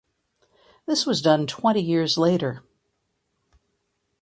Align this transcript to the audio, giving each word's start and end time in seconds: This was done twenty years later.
This 0.87 1.05
was 1.05 1.21
done 1.21 1.45
twenty 1.45 1.79
years 1.83 2.17
later. 2.17 2.63